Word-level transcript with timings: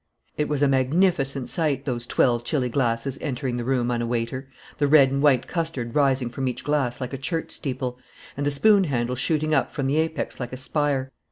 It 0.35 0.49
was 0.49 0.63
a 0.63 0.67
magnificent 0.67 1.47
sight, 1.47 1.85
those 1.85 2.07
twelve 2.07 2.43
chilly 2.43 2.69
glasses 2.69 3.19
entering 3.21 3.57
the 3.57 3.63
room 3.63 3.91
on 3.91 4.01
a 4.01 4.07
waiter, 4.07 4.49
the 4.79 4.87
red 4.87 5.11
and 5.11 5.21
white 5.21 5.45
custard 5.45 5.93
rising 5.93 6.31
from 6.31 6.47
each 6.47 6.63
glass 6.63 6.99
like 6.99 7.13
a 7.13 7.19
church 7.19 7.51
steeple, 7.51 7.99
and 8.35 8.43
the 8.43 8.49
spoon 8.49 8.85
handle 8.85 9.15
shooting 9.15 9.53
up 9.53 9.71
from 9.71 9.85
the 9.85 9.97
apex 9.97 10.39
like 10.39 10.53
a 10.53 10.57
spire. 10.57 11.11